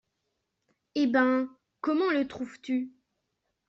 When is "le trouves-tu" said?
2.09-2.91